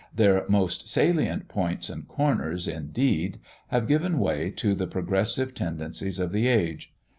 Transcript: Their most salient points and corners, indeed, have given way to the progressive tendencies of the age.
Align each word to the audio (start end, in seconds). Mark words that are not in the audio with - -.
Their 0.15 0.45
most 0.49 0.89
salient 0.89 1.47
points 1.47 1.87
and 1.87 2.07
corners, 2.07 2.67
indeed, 2.67 3.37
have 3.67 3.87
given 3.87 4.17
way 4.17 4.49
to 4.49 4.73
the 4.73 4.87
progressive 4.87 5.53
tendencies 5.53 6.17
of 6.17 6.31
the 6.31 6.47
age. 6.47 6.91